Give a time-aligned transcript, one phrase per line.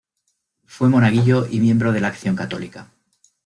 [0.65, 2.89] Fue monaguillo y miembro de la Acción Católica.